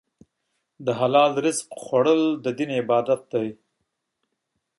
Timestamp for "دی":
3.33-3.47